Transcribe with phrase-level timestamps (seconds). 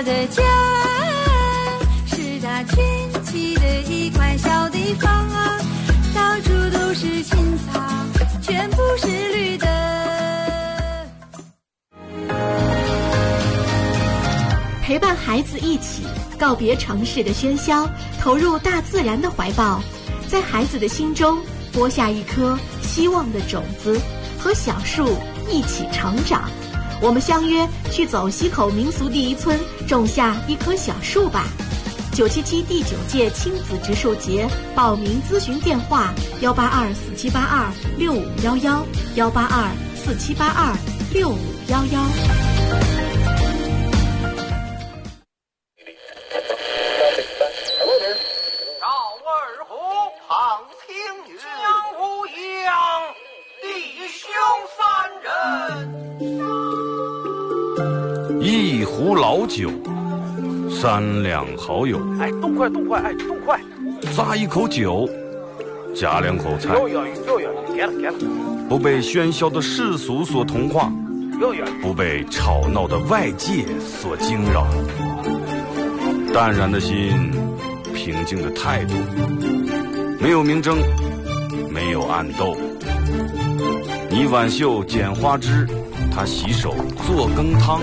[0.00, 0.42] 我的家
[2.06, 5.58] 是它圈起的一块小地方啊，
[6.14, 7.78] 到处都是青草，
[8.40, 9.66] 全部是绿的。
[14.82, 16.04] 陪伴孩子一起
[16.38, 17.86] 告别城市的喧嚣，
[18.22, 19.82] 投入大自然的怀抱，
[20.26, 21.38] 在孩子的心中
[21.74, 24.00] 播下一颗希望的种子，
[24.38, 25.18] 和小树
[25.50, 26.48] 一起成长。
[27.02, 29.58] 我们相约去走西口民俗第一村，
[29.90, 31.48] 种下一棵小树吧。
[32.12, 40.76] 九七七第九届亲子植树节报名咨询电话：幺八二四七八二六五幺幺，幺八二四七八二
[41.12, 41.38] 六五
[41.68, 43.09] 幺幺。
[60.80, 63.60] 三两好友，哎，动快动快，哎，动快！
[64.16, 65.06] 咂一口酒，
[65.94, 68.14] 夹两口菜，有有有有，给了给了，
[68.66, 70.90] 不被喧嚣的世俗所同化，
[71.38, 71.62] 有有。
[71.82, 74.66] 不被吵闹的外界所惊扰，
[76.32, 77.30] 淡然的心，
[77.94, 78.94] 平静的态度，
[80.18, 80.78] 没有明争，
[81.70, 82.56] 没有暗斗。
[84.08, 85.68] 你挽袖剪花枝，
[86.10, 86.74] 他洗手
[87.06, 87.82] 做羹汤，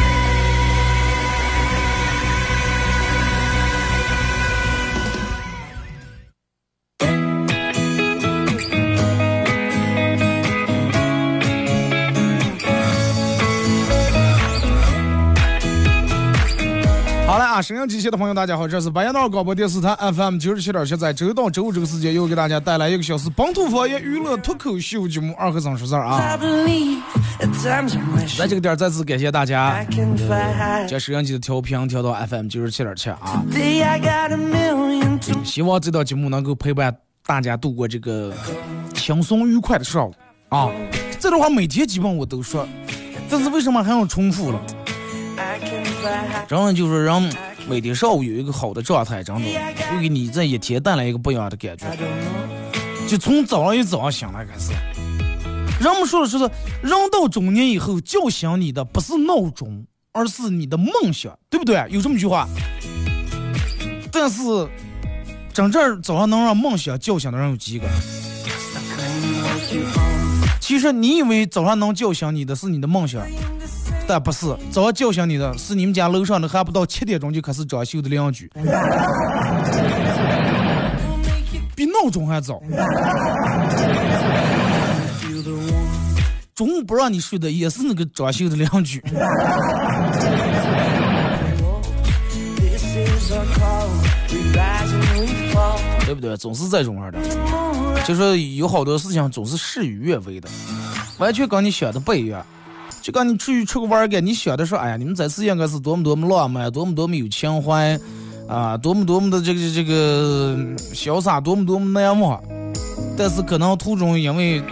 [17.31, 26.37] 好了啊，沈阳机械的朋友，大家好，这是白杨道广播电视台 FM 九十七点七，在周到周五这个时间又给大家带来一个小时本土方言娱乐脱口秀节目《二和尚说事儿》啊。
[28.37, 29.81] 在这个点儿再次感谢大家
[30.89, 33.41] 将收音机的调频调到 FM 九十七点七啊。
[35.45, 36.93] 希望这档节目能够陪伴
[37.25, 38.33] 大家度过这个
[38.93, 40.13] 轻松愉快的上午
[40.49, 40.69] 啊。
[41.17, 42.67] 这段话每天基本我都说，
[43.29, 44.59] 但是为什么还要重复了？
[46.47, 47.21] 真的就是让
[47.67, 49.41] 每天上午有一个好的状态，真的
[49.91, 51.85] 会给你这一天带来一个不一样的感觉。
[53.07, 54.71] 就从早上一早上醒来开始，
[55.83, 56.37] 人们说的是，
[56.81, 61.85] 人到中年以后叫醒你的不是闹钟，而是你的梦想，对不对？
[61.89, 62.47] 有这么句话。
[64.11, 64.41] 但是，
[65.53, 67.87] 真正早上能让梦想叫醒的人有几个？
[70.59, 73.21] 其实你以为早上能叫醒你的是你的梦想。
[74.07, 78.51] 但不是，早叫醒你的是你们家楼上的还不到七点钟就开始装修的邻居，
[81.75, 82.61] 比闹钟还早。
[86.53, 89.01] 中午不让你睡的也是那个装修的邻居。
[96.05, 96.35] 对不对？
[96.35, 97.17] 总是这种样的，
[98.05, 100.49] 就说有好多事情总是事与愿违的，
[101.17, 102.45] 完全跟你想的不一样。
[103.01, 107.99] 就跟你出去出个玩儿去，你想的说，哎呀，你们这次应该是多么多么浪漫，多么多么有情怀，
[108.47, 110.55] 啊，多么多么的这个这个
[110.93, 112.41] 潇洒，多么多么难忘。
[113.17, 114.63] 但是可能途中因为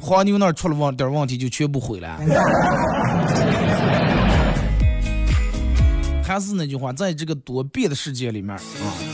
[0.00, 2.18] 黄牛那儿出了问点问题，就全部毁了。
[6.24, 8.60] 还是那句话，在这个多变的世界里面啊，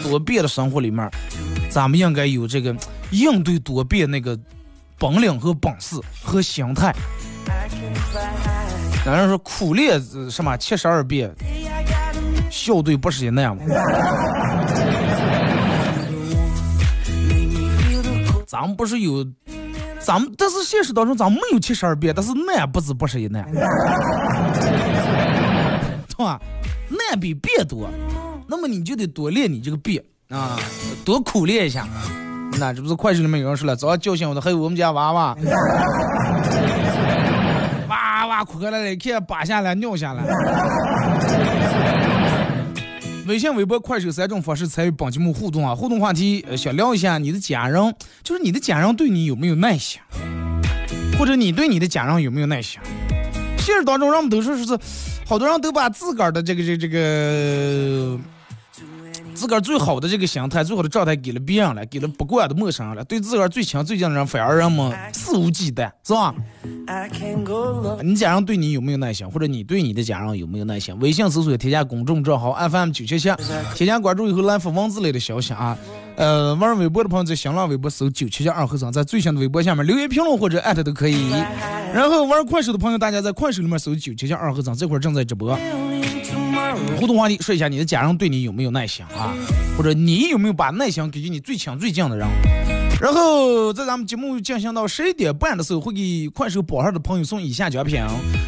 [0.03, 1.09] 多变的生活里面，
[1.69, 2.75] 咱们应该有这个
[3.11, 4.39] 应对多变那个
[4.99, 6.95] 本领和本事和心态。
[9.05, 10.01] 有人说苦练
[10.31, 11.33] 什么七十二变，
[12.51, 13.63] 笑对不是一难吗。
[18.47, 19.25] 咱们不是有，
[20.01, 23.45] 咱们但是现实当中咱们没有七十二变，但是难不止不是一难，
[26.09, 26.41] 对吧？
[26.89, 27.89] 难比变多，
[28.49, 30.59] 那么你就得多练你这个变啊，
[31.05, 31.87] 多苦练一下。
[32.59, 35.37] 那这不是快手里面有人说了，早上叫醒我的还有我们家娃娃，
[38.37, 40.23] 哇哇哭来了，一看扒下来尿下来。
[43.27, 45.75] 微信、微博、快手三种方式参与本节目互动啊！
[45.75, 49.99] 互动话题，呃，想聊一下你的家人，就是你的家人对你有没有耐心，
[51.19, 52.79] 或者你对你的家人有没有耐心？
[53.57, 54.79] 现实当中，人们都说是，
[55.27, 58.21] 好多人都把自个儿的这个、这、这个。
[59.37, 63.05] 自个儿最好的这个心态，最好的状态给了别人了，给了不惯的陌生人了。
[63.05, 66.35] 对自个儿最亲最近的人，反而人们肆无忌惮，是吧？
[68.03, 70.99] 你家人对你有没有耐心，或者你对你的家人有没有耐心？
[71.01, 73.31] 微信搜索添加公众账号 FM 九七七，
[73.75, 75.77] 添加关注以后来发文字类的消息啊。
[76.17, 81.31] 呃，玩微博的朋友在新浪微博搜九七七二和尚，在最新的微博下面留言评论或者艾特都可以。
[81.93, 85.59] 然后玩快手的朋友，大家在快手里面搜九七七二和尚，这会儿正在直播。
[86.99, 89.35] 互动话题，说一下你的家人对你有没有耐心啊？
[89.77, 92.86] 或者你有没有把耐心给予你最亲最近的人？
[92.99, 98.03] 然后在咱们节目进行到十一点半的时候，会给快手榜上的朋友送以下奖品：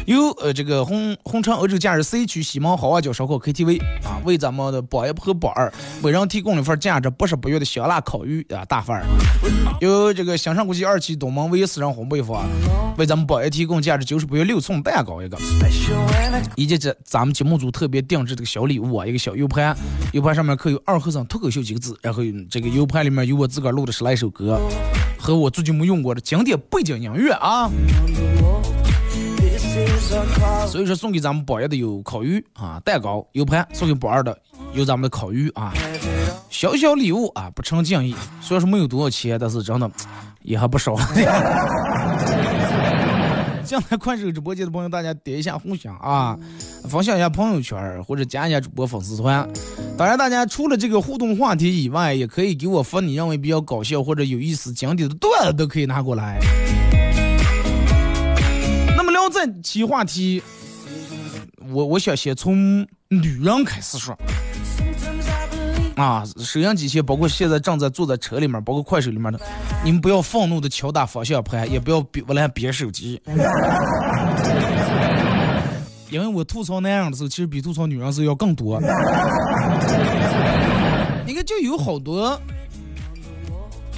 [0.07, 9.03] 有呃这个红红城欧洲假日 C 区西门好望角烧烤 KTV 啊，为咱们的榜一和榜二每人提供了一份价值八十八元的香辣烤鱼啊大份儿；
[9.81, 12.43] 有这个兴盛国际二期东门唯一私人烘焙坊
[12.97, 15.37] 为咱们榜一提供价值九十八元六寸蛋糕一个，
[16.55, 19.77] 以及这咱们节目组特别定制这个小礼物啊，一个小 U 盘
[20.13, 24.33] ，U 盘上面刻有“二和尚脱口秀”几个字，然后这个 U 盘里面有我自个儿录的十来首。
[24.39, 24.59] 歌
[25.17, 27.69] 和我最近没用过的经典背景音乐啊，
[30.65, 34.37] 所以说送给咱们宝爷的有烤鱼啊、蛋糕、U 盘；送给宝二的
[34.73, 35.73] 有咱们的烤鱼啊，
[36.49, 38.15] 小小礼物啊，不成敬意。
[38.39, 39.91] 虽然说没有多少钱，但是真的
[40.41, 40.95] 也还不少。
[43.69, 46.35] 进来快手直播间的朋友，大家点一下红心啊，
[46.89, 49.47] 分享一下朋友圈或者加一下主播粉丝团。
[49.95, 56.39] 当然，大家除了这个互动话题以外，也可以给我发你认为比较搞笑或者有意思、经典的段子，都可以拿过来。
[58.97, 60.41] 那么聊这期话题，
[61.71, 64.17] 我我想先从女人开始说。
[65.99, 69.39] 啊，收音机前，包括现在正在坐在车里面，包括快手里面的，
[69.83, 73.21] 你们不要愤怒的敲打方向盘，也不要别不来别手机。
[76.09, 78.79] 因为我吐槽男人的时候，其实比吐槽女人时候要更多。
[81.25, 82.39] 你看，就有好多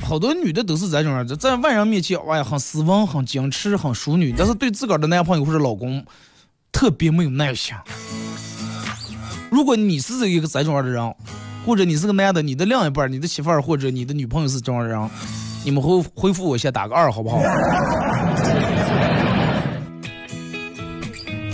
[0.01, 6.03] 好多女的都是这种样子，在外人面前，哎呀，很斯文、很矜持、很淑女，但是对自个儿的男朋友或者老公
[6.71, 7.75] 特别没有耐心。
[9.51, 11.15] 如果你是一个这种样的人。
[11.65, 15.09] 或者你是个男的，你的另一半、你的媳妇儿或者你的女朋友是这样人，
[15.63, 17.39] 你们回回复我先打个二，好不好？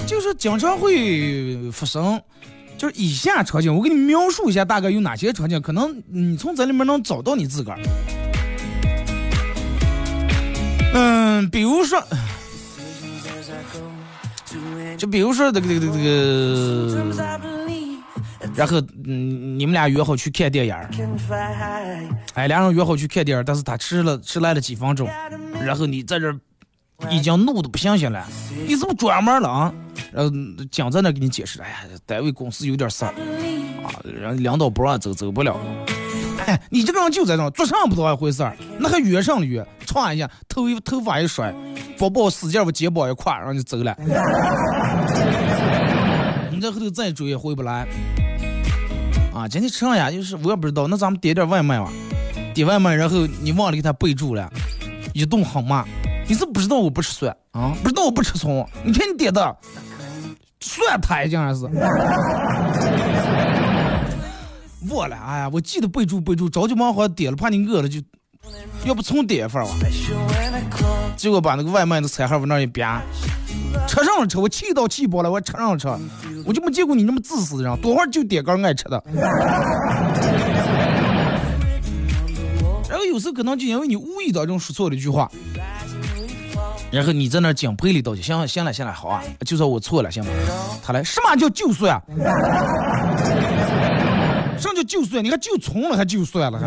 [0.08, 2.22] 就是经常会发生，
[2.78, 7.80] 就是以下场景，我给你描述一下，大概有哪些场景，可能你从这里面能找到你自个儿。
[10.94, 12.02] 嗯，比如说，
[14.98, 17.57] 就比如说这个这个这个。
[18.56, 20.90] 然后，嗯，你们俩约好去看电影儿，
[22.34, 25.08] 哎，俩人约好去看电影儿，但是他迟了，迟来了几分钟，
[25.64, 26.36] 然后你在这
[27.10, 28.26] 已经怒的不行行了，
[28.68, 29.74] 你怎么专门了啊？
[30.12, 30.32] 然后
[30.72, 33.14] 蒋在那给你解释，哎呀，单位公司有点事儿，
[33.84, 35.56] 啊，人领导不让走，走不了。
[36.46, 41.54] 哎，你这个人就在这，做啥不当一回事儿，那还约上了约，歘一下，头一头发一甩，
[42.00, 43.96] 包包使劲往肩膀一挎，然后就走了。
[46.50, 47.86] 你在后头再追也回不来。
[49.38, 50.10] 啊，今天吃上呀？
[50.10, 51.92] 就是我也不知道，那咱们点点外卖吧。
[52.56, 54.52] 点外卖，然后你忘了给他备注了，
[55.14, 55.86] 一顿狠骂。
[56.28, 57.72] 你是不知道我不吃蒜啊？
[57.84, 58.68] 不知道我不吃葱？
[58.84, 59.56] 你看你点的
[60.60, 61.66] 蒜苔，竟然是。
[64.90, 68.02] 忘了，哎呀，我记得备注备注，着急忙慌点了，怕你饿了就，
[68.86, 69.70] 要不重点一份吧。
[71.16, 72.86] 结果把那个外卖的菜盒往那一别。
[73.88, 75.88] 吃上了吃，我气到气爆了，我吃上了吃，
[76.46, 79.04] 我就没见过你那么自私的人，多会儿就点个爱吃的。
[82.90, 85.30] 然后有时候可能就因为你无意当中说错了一句话，
[86.92, 90.32] 然后你在那儿讲赔礼道歉，行行了行了，好啊，就算我错了，行吗？
[90.84, 92.02] 他来，什么叫就算？
[94.58, 95.24] 什么叫就算？
[95.24, 96.60] 你还就从了还就算了？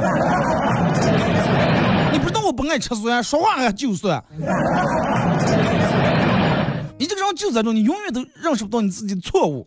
[2.51, 4.21] 我不爱吃酸，说话还就算？
[6.99, 9.65] 你这个人就在这，你永远都认识不到你自己的错误。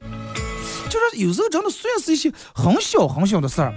[0.90, 3.74] 就是有时候真的虽然是一些很小很小的事儿，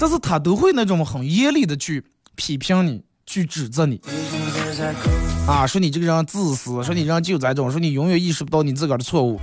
[0.00, 4.00] 但是他都会那种很严厉的去批评你，去指责你。
[5.46, 9.38] 啊，说你这个人自私，说你这人就在这种，说你永远意识不到你自个儿的错误。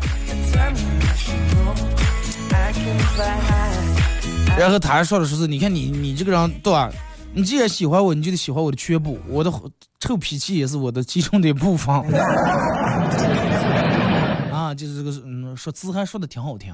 [4.58, 6.92] 然后他还说的是，你看你你这个人对吧？
[7.36, 9.52] 你既然喜欢我，你就得喜欢我的全部，我的
[10.00, 11.94] 臭脾气也是我的其中的一部分。
[14.54, 16.74] 啊，就是这个，嗯，说字还说的挺好听。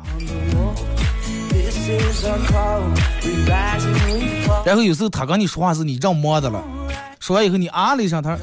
[4.63, 6.63] 然后有时候他跟你说话时，你正忙的了，
[7.19, 8.37] 说完以后你啊了一声，他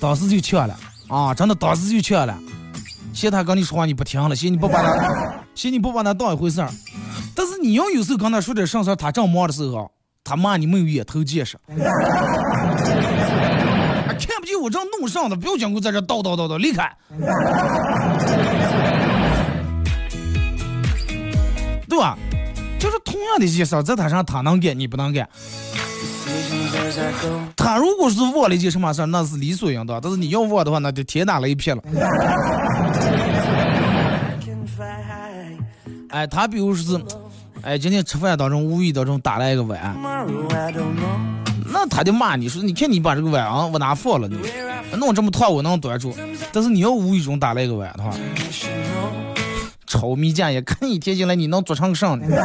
[0.00, 2.36] 当时就呛了，啊，真的当时就呛了。
[3.12, 6.68] 嫌他跟你说话你不听了，嫌你不把他，嫌你不把他当一回事儿。
[7.32, 9.88] 但是你要有时候跟他说点事儿，他正忙的时候，
[10.24, 11.56] 他骂你没有眼头见识。
[14.16, 16.90] 看不见我正弄上的，不要讲我在这叨叨叨叨，离开。
[21.86, 22.16] 对吧？
[22.78, 25.28] 就是同样的一件事，在他上他能干，你不能干。
[27.56, 31.82] 他如果是忘了一件什么事儿，那是理所应当；但是你要忘的话，那就天打雷劈了。
[36.08, 37.04] 哎，他比如说是，
[37.64, 39.96] 哎，今天吃饭当中无意当中打了一个碗，
[41.72, 44.28] 那他就骂你说，你看你把这个碗啊往哪放了？
[44.28, 44.36] 你
[44.98, 46.14] 弄这么烫，我能端住？
[46.52, 48.10] 但是你要无意中打了一个碗的话。
[49.86, 52.26] 炒米酱也看一天进来，你能做成个啥呢？
[52.26, 52.44] 你看，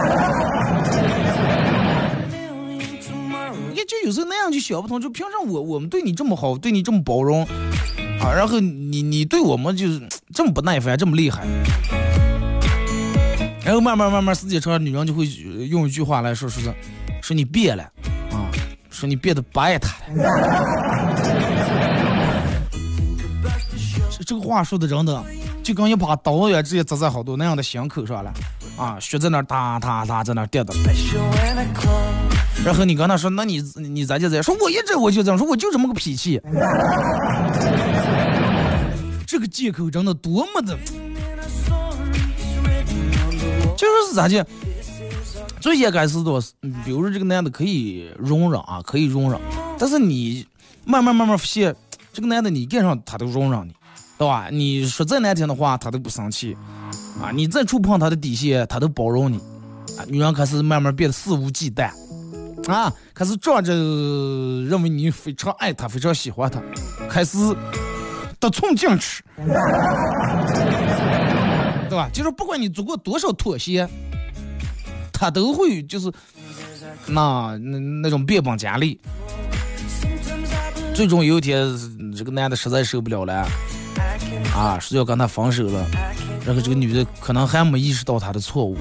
[3.76, 7.44] 就有时候那样就想不通，就凭啥我我们对你这么好，对你这么包容
[8.22, 10.02] 啊，然后你你对我们就是
[10.34, 11.46] 这么不耐烦，这么厉害，
[13.70, 16.74] 然后慢慢慢慢时间长，女人就会用一句话来说，说是
[17.22, 17.84] 说你变了
[18.32, 18.50] 啊，
[18.90, 20.24] 说你变得不爱他了。
[24.10, 25.24] 这 这个话说的真的。
[25.62, 28.34] 就跟一把刀一样，直接扎在好多那样的心口上了，
[28.76, 30.74] 啊，血在那哒哒哒在那掉的。
[32.66, 34.44] 然后你跟他说，那你你咋就这样？
[34.44, 36.42] 说我一直我就这样说，我就这么个脾气。
[39.28, 40.76] 这个借口真的多么的，
[43.88, 44.46] 就是咋的？
[45.60, 46.52] 最先开始都是，
[46.84, 49.40] 比如说这个男的可以容忍啊，可以容忍，
[49.78, 50.46] 但是你
[50.86, 51.76] 慢慢慢慢发现，
[52.12, 53.74] 这个男的你干啥他都容忍你。
[54.18, 54.50] 对吧？
[54.52, 56.54] 你说再难听的话，他都不生气，
[57.22, 57.32] 啊！
[57.34, 59.38] 你再触碰他的底线，他都包容你，
[59.98, 60.04] 啊！
[60.10, 61.90] 女人开始慢慢变得肆无忌惮，
[62.68, 62.92] 啊！
[63.14, 66.62] 开始仗着认为你非常爱他，非常喜欢他，
[67.08, 67.38] 开始
[68.42, 69.24] 得寸进尺，
[71.90, 72.10] 对吧？
[72.14, 73.88] 就是不管你做过多少妥协，
[75.12, 76.12] 他都会就是
[77.08, 79.00] 那那那种变本加厉，
[80.94, 81.68] 最终有一天，
[82.16, 83.48] 这个男的实在受不了了。
[84.54, 85.86] 啊，是要跟他分手了，
[86.46, 88.76] 然后这个女的可能还没意识到他的错误，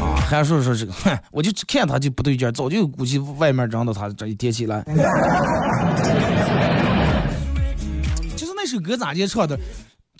[0.00, 4.82] 啊，还说说这个，哼，我就看他就不对劲，早就估计外面扔到他这一天起来。
[8.36, 9.56] 就是那首歌咋介唱的？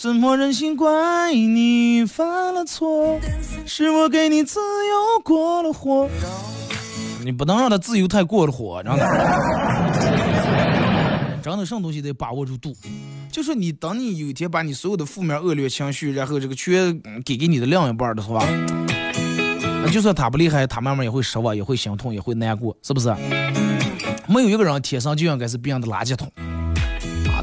[0.03, 3.21] 怎么忍心怪你犯了错？
[3.65, 6.09] 是我给你自由过了火，
[7.25, 8.99] 你不能让他自由太过了火，真的。
[11.41, 12.75] 真的，什么东西得把握住度。
[13.31, 18.45] 就是你，等你有一天把你所有的负面恶劣情绪，然后这个全给给你的另一半的话，
[19.85, 23.15] 那就算他不厉害，他慢慢也会失望，也会心痛，也会难过，是不是？
[24.27, 26.29] 没有一个人天生就应该是别人的垃圾桶！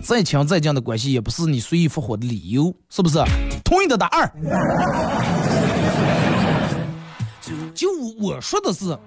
[0.10, 3.20] 再强再近的关系，也不是你随意复活的理由，是不是？
[3.64, 4.28] 同意的打二。
[7.76, 7.88] 就
[8.20, 8.98] 我说的是。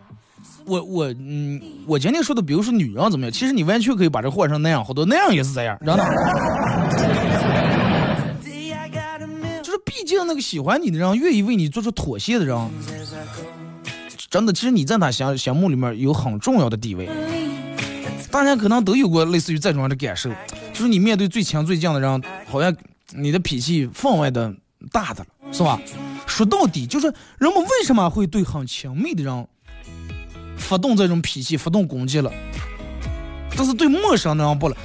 [0.64, 6.04] 我我嗯，我今天说的，比如说女人怎么样，其实你完全可以把这换成那样，好多那样也是这样，真的。
[9.60, 12.56] 就是毕竟那个喜欢你的人，愿意为你做出妥协的人，
[14.30, 17.10] 真的，其实你在他心心目里面有很重要的地位。
[18.30, 20.30] 大家可能都有过类似于这种样的感受，
[20.72, 22.74] 就是你面对最亲最近的人，好像
[23.14, 24.54] 你的脾气分外的
[24.90, 25.80] 大的了，是吧？
[26.26, 27.06] 说到底，就是
[27.38, 29.46] 人们为什么会对很亲密的人？
[30.56, 32.32] 发动这种脾气，发动攻击了，
[33.56, 34.76] 但是对陌生人不了，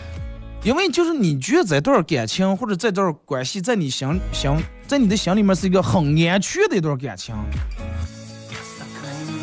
[0.63, 4.51] 因为就是你觉得这段感情或者这段关系，在你心心，
[4.87, 7.35] 在你的心里面是一个很安全的一段感情，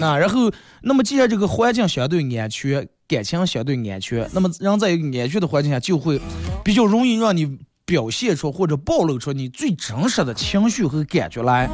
[0.01, 0.51] 那然后，
[0.87, 6.21] 那么既然这个环境相对安全，感情相对安全，那么人在一个安全的环境下，就会
[6.62, 11.69] 比较容易让你表现出或者暴露出你最真实的情绪和感觉来。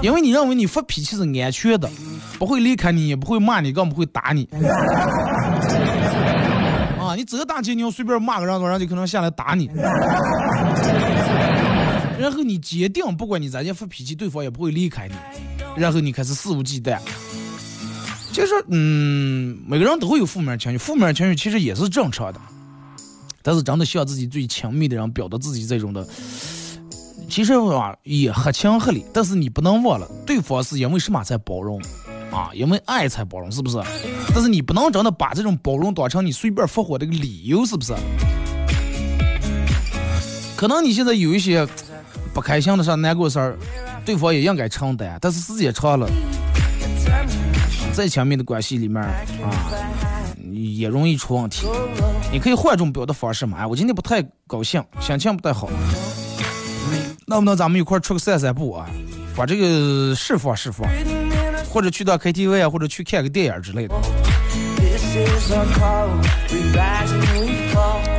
[0.00, 1.90] 因为你认为你发脾气是安全的，
[2.38, 4.48] 不会离开你，也不会骂你，更不会打你。
[7.00, 9.68] 啊，你走个大街，你要随便骂个人，人就可能下来打你。
[12.16, 15.14] 然后你坚定，不管你咋样发脾气，对方也不会离开你。
[15.76, 16.98] 然后你开始肆无忌惮。
[18.32, 22.40] 就是，嗯，每个人都会有负面情绪，负面情绪其实也是正常的。
[23.42, 26.04] 但是真的向自己最亲密的人表达自己这种的。
[27.28, 31.80] 其实啊，也合情合理，但是你不能忘了，对方是因为什么才包容
[32.30, 32.50] 啊？
[32.54, 33.78] 因为爱才包容，是不是？
[34.34, 37.94] 但是你不能真的把这种包容当成你随便发火的一个理由，是不是？
[40.56, 41.66] 可能你现在有一些
[42.34, 43.56] 不开心的事、难过事儿，
[44.04, 46.08] 对方也应该承担，但是时间长了，
[47.92, 49.70] 再亲密的关系里面啊，
[50.52, 51.66] 也容易出问题。
[52.32, 53.58] 你可以换种表达方式嘛？
[53.60, 55.70] 哎，我今天不太高兴，心情不太好。
[57.26, 58.90] 能不能咱们一块出个散散步啊？
[59.36, 60.88] 把这个释放释放，
[61.70, 63.94] 或者去到 KTV 啊，或者去看个电影之类的。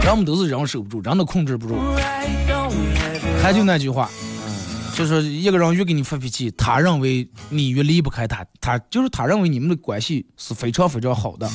[0.04, 1.76] 人们都是人守不住，人都控制不住。
[3.46, 4.10] 还就那句话，
[4.96, 11.48] 就是一个人越给你发脾气，他认为你越离不开他，他就是他认为你们的关系是非常非常好的，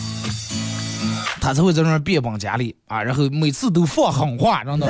[1.41, 4.87] 他才会在那儿变本加厉啊，然后每次都放狠话，真的。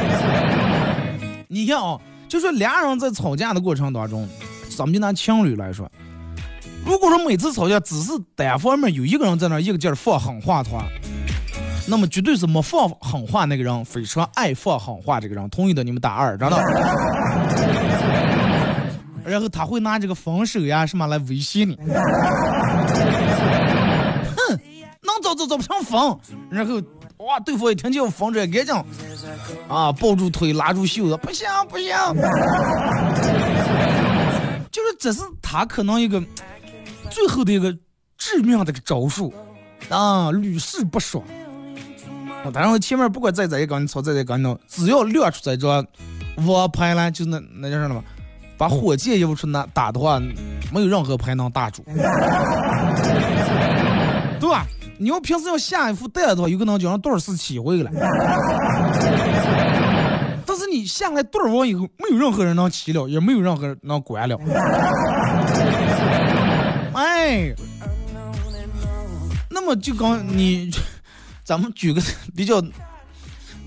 [1.48, 4.28] 你看啊，就说俩人在吵架的过程当中，
[4.76, 5.90] 咱们就拿情侣来说，
[6.84, 10.84] 如果说每次吵架只是单方面有一个人在那一个劲儿放狠话的话，
[11.90, 15.50] 那么绝对是没放狠话那个人非常爱放狠话这个人。
[15.50, 16.56] 同意的你们打二，知道？
[19.24, 21.76] 然后他会拿这个分手呀什么来威胁你。
[24.36, 24.58] 哼，
[25.02, 26.00] 能走走走不成分，
[26.48, 26.80] 然后。
[27.20, 27.38] 哇！
[27.40, 28.74] 对方一听见我风着，赶紧
[29.68, 31.94] 啊，抱住腿，拉住袖子，不行不行，
[34.72, 36.18] 就是这是他可能一个
[37.10, 37.76] 最后的一个
[38.16, 39.34] 致命的个招数
[39.90, 41.22] 啊，屡试不爽。
[42.52, 45.86] 当然，前面不管再咋也跟你吵，再咋跟你闹，只要亮出这张
[46.46, 48.02] 王牌来，就那那叫什么，
[48.56, 50.18] 把火箭要出那打的话，
[50.72, 51.84] 没有任何牌能打住，
[54.40, 54.66] 对吧？
[54.98, 57.90] 你要平时要下一副带的话，有可能就让多少次起回来。
[60.44, 64.36] 但是你下来多少完以后，没有任何人能起了，也没有任何人能管了。
[66.94, 67.54] 哎，
[69.48, 70.70] 那么就刚你，
[71.50, 72.00] 咱们举个
[72.36, 72.62] 比较，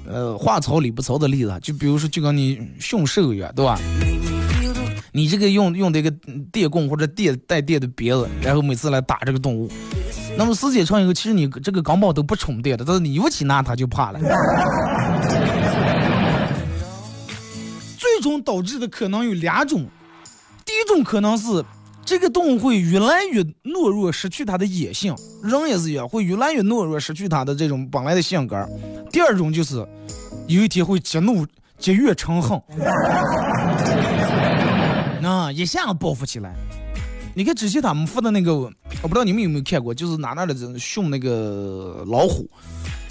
[0.07, 3.77] 呃，话糙理不糙的例子，就比如说就跟你驯兽一样，对吧？
[5.11, 6.09] 你这个用用这个
[6.49, 9.69] 电棍或者电带电的鞭子，然后每次来打这个动物。
[10.37, 14.19] 那么时间长以后，其实你这个钢棒都不充电的，但是你一起拿它就怕了。
[17.97, 19.85] 最终导致的可能有两种，
[20.63, 21.61] 第一种可能是
[22.05, 28.67] 这个动物会越来越懦弱，失去它的野性，人也是一样，会越来越懦弱，失去它的这种本来的性格。
[29.11, 29.77] 第二种就是
[30.47, 31.45] 有一天会激怒，
[31.77, 32.61] 积怨成恨，
[35.21, 36.53] 那一下报复起来。
[37.35, 38.71] 你看之前他们发的那个，我
[39.03, 42.47] 不知道你们有没有看过，就是哪那的训那个老虎，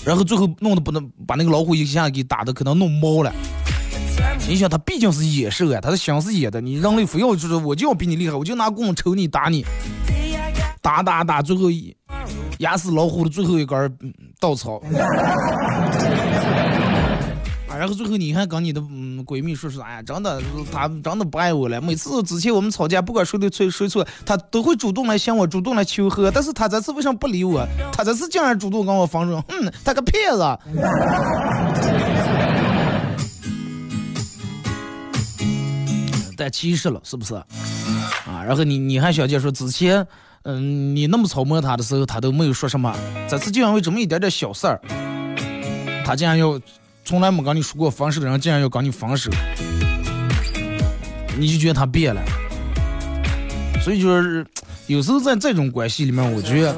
[0.04, 3.32] 然后最后弄得不能把那个老虎一下给打的可能弄毛了。
[4.48, 9.64] 你想，他毕竟是野兽啊，他的心是野的，你人类非要就是我就要比你厉害，我就拿棍抽你打你，
[10.82, 11.96] 打打打，最后一
[12.58, 13.98] 压死老虎的最后一根
[14.38, 14.82] 稻草。
[17.68, 21.80] 啊然后最后你还跟你的嗯闺蜜说说，哎呀，真的，她真的不爱我了。
[21.80, 26.30] 每次之前我们吵架，不管谁对错谁错，她都会主动来向我，主动来求和。
[26.30, 27.66] 但是她这次为什么不理我？
[27.90, 30.58] 她这次竟然主动跟我分手，嗯，她个骗子！
[36.42, 37.34] 但其实了，是不是？
[37.36, 40.04] 啊，然后你你还想讲说之前，
[40.42, 42.92] 嗯，你那么操磨他的时候，他都没有说什么。
[43.28, 44.80] 这次就因为这么一点点小事儿，
[46.04, 46.60] 他竟然要。
[47.04, 49.28] 从来没跟你说过分手的人，竟然要跟你分手，
[51.36, 52.22] 你就觉得他变了。
[53.82, 54.46] 所以就是，
[54.86, 56.76] 有时候在这种关系里面，我觉得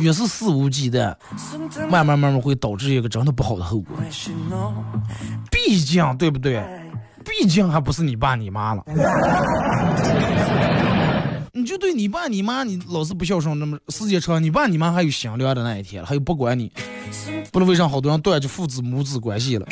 [0.00, 1.14] 越是肆无忌惮，
[1.88, 3.96] 慢慢慢慢会导致一个真的不好的后果。
[5.52, 6.60] 毕竟，对不对？
[7.38, 8.84] 毕竟还不是你爸你妈了。
[11.52, 16.72] 你就对你爸你妈，你老是不孝顺，那么时间长，你爸你妈还有心凉的那一天了，还有不管你，
[17.52, 19.66] 不知道为啥好多人断绝父子母子关系了。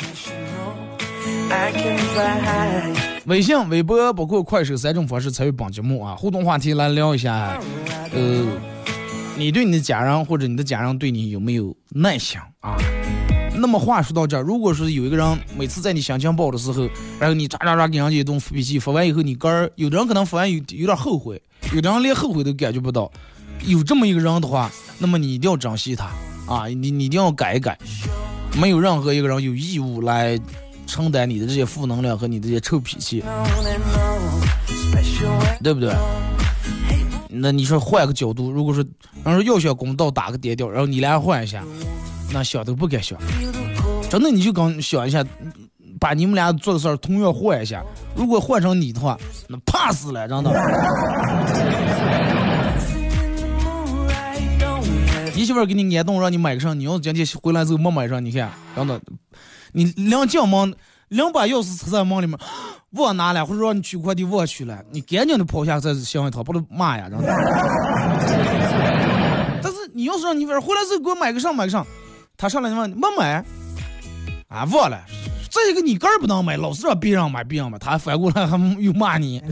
[3.25, 7.59] 微信、微博包括快手三种方式参与本节目啊，互动话题来聊一下，
[8.13, 8.45] 呃，
[9.37, 12.75] 你对你的家人或者你的家人对你有没有耐心啊？
[13.59, 16.87] 那么话说到这儿，如果说有一个人每次在你心情不好的时候，
[17.19, 21.41] 然后你喳喳喳给人家一顿发脾气，发完以后你肝儿，有的人可能发完有有点后悔，
[21.73, 23.11] 有的人连后悔都感觉不到。
[23.65, 26.05] 有这么一个人的话，那么你一定要珍惜他
[26.47, 26.67] 啊！
[26.67, 27.77] 你你一定要改一改，
[28.59, 30.39] 没有任何一个人有义务来
[30.87, 33.21] 承担你的这些负能量和你这些臭脾气，
[35.61, 35.93] 对不对？
[37.27, 38.83] 那你说换个角度，如果说，
[39.23, 41.63] 然后要想公道打个颠调，然后你俩换一下，
[42.31, 43.17] 那想都不敢想。
[44.09, 45.23] 真的，你就刚想一下，
[45.99, 47.83] 把你们俩做的事儿同样换一下，
[48.15, 50.51] 如果换成你的话，那怕死了，真的。
[55.35, 56.73] 你媳妇给你安动，让你买个啥？
[56.73, 58.99] 你要是今天回来之后没买上，你看，真的，
[59.71, 60.75] 你两进门，
[61.07, 62.37] 两把钥匙插在门里面，
[62.91, 67.25] 忘拿了，或者让你取快递忘取了，你赶紧的跑下再想一套，把他骂呀，真的。
[69.61, 71.85] 但是你要是让你媳妇回来之后给我买个啥买个啥，
[72.41, 73.43] 他上来就问没买，
[74.47, 74.97] 啊忘了，
[75.49, 79.43] 这个你根儿不能买，老是让别人买别人买，他反过来还又骂你。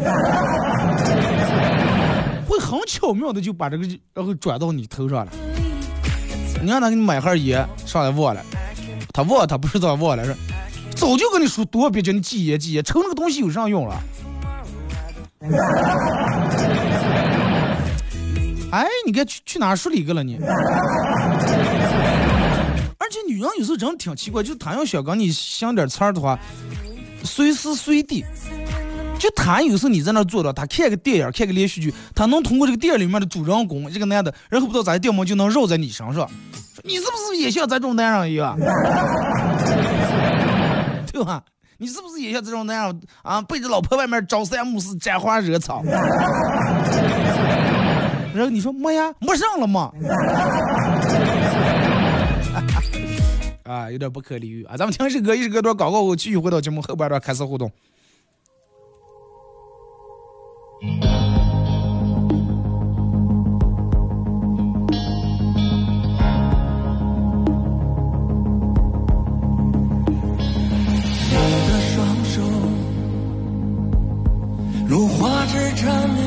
[2.48, 5.32] 会很巧妙的就把这个然后转到你头上了。
[6.64, 8.42] 你让他给你买盒烟，上来忘了，
[9.14, 10.34] 他忘他不知道忘了，是
[10.96, 14.02] 早就跟你说多别叫你戒烟戒烟，抽那个东西有啥用了？
[18.72, 20.40] 哎，你该去去哪说理去了你？
[23.08, 26.38] 而且女人有时候真挺奇怪，就是她要想跟你想点词儿的话，
[27.24, 28.26] 随时随地。
[29.18, 36.30] 就他有时候你在那坐着，他看个电影，看个连续剧，他能通过这个电影里面的主人公这个男的，然后不知道咋的电毛就能绕在你身上，
[36.84, 38.60] 你是不是也像这种男人一样？
[41.12, 41.42] 对吧？
[41.78, 43.42] 你是不是也像这种男人啊？
[43.42, 45.82] 背着老婆外面朝三暮四，沾花惹草。
[48.36, 49.92] 然后你说没呀，没上了吗？
[53.64, 54.78] 啊，有点不可理喻啊！
[54.78, 57.70] 咱们听首歌，一首歌段广告后，继续回到节目后半段开始互动。
[60.80, 61.00] 你
[71.68, 72.42] 的双手
[74.88, 76.27] 如花枝缠绵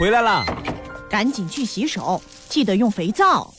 [0.00, 0.42] 回来了。
[1.10, 3.52] 赶紧去洗手，记得用肥皂。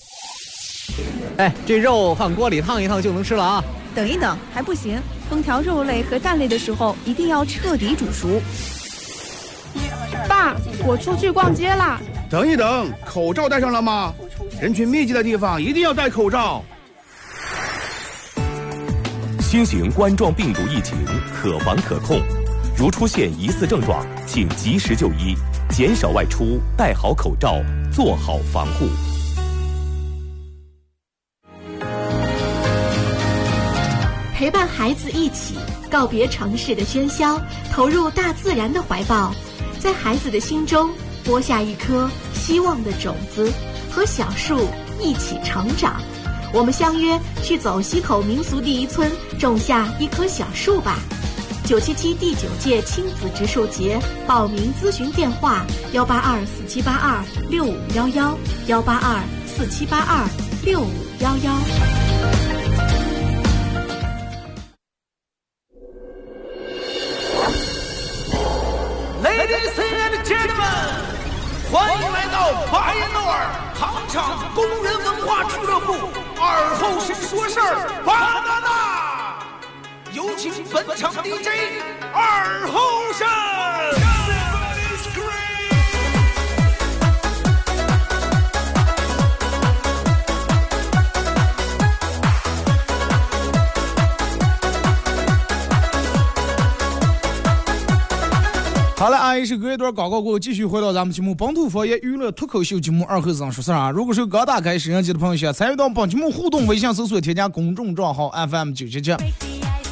[1.38, 3.64] 哎，这肉放锅里烫一烫就能吃了啊。
[3.94, 5.00] 等一等，还不行，
[5.30, 8.42] 烹调肉类和蛋类的时候一定要彻底煮熟。
[10.28, 12.02] 爸，我出去逛街啦。
[12.28, 14.12] 等一等，口罩戴上了吗？
[14.60, 16.64] 人群密集的地方一定要戴口罩。
[19.40, 20.98] 新型冠状病毒疫情
[21.36, 22.20] 可防可控，
[22.76, 25.36] 如出现疑似症状，请及时就医，
[25.72, 27.62] 减少外出，戴好口罩，
[27.94, 28.90] 做好防护。
[34.36, 35.56] 陪伴孩子一起
[35.90, 37.40] 告别城市的喧嚣，
[37.72, 39.34] 投入大自然的怀抱，
[39.80, 40.90] 在孩子的心中
[41.24, 43.52] 播下一颗希望的种子，
[43.90, 44.68] 和小树
[45.00, 46.02] 一起成长。
[46.54, 51.00] 我们相约去走西口民俗第一村，种下一棵小树吧。
[51.64, 53.98] 九七七第九届亲子植树节
[54.28, 60.28] 报名咨询电话：幺八二四七八二六五幺幺，幺八二四七八二
[60.66, 61.54] 六五幺幺。
[69.24, 71.06] Ladies and gentlemen，
[71.72, 75.94] 欢迎来到巴彦淖尔糖厂工人文化俱乐部
[76.38, 78.91] 二后生说事儿巴娜娜，
[80.22, 81.50] 有请本场 DJ
[82.14, 83.28] 二后生。
[98.96, 103.90] 好了，啊，一首歌一段广告过后，继续回到咱们节目本土方言娱乐脱口秀节目二后生说事儿啊。
[103.90, 109.16] 如果是刚打开摄像机的朋友，想参与到本节目互动，微信搜索添加公众账号 FM 九七七。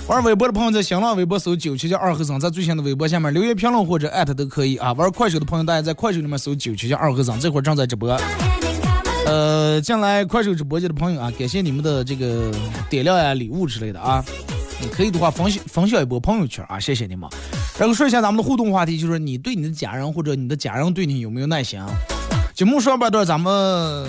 [0.10, 4.91] 玩微博的朋友在新浪微博搜九七七二和尚，在最新的微博下面留言评论或者艾特都可以啊。
[4.93, 8.10] 玩快手的朋友，大家在快手里面搜九七七二和尚，这会儿正在直播。
[9.28, 12.52] 呃，进来快手直播间的朋友啊，感谢你们的这个
[12.89, 14.26] 点亮呀、礼物之类的啊。
[14.91, 17.30] 可以的话分享分享一波朋友圈啊，谢谢你们。
[17.78, 21.80] 然后说一下咱们的互动话题，就是你对你的家人或者你的家人对你有没有耐心？
[22.56, 24.08] 节目上半段咱们